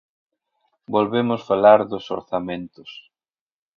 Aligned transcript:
Volvemos 0.93 1.41
falar 1.49 1.79
dos 1.91 2.05
orzamentos. 2.17 2.89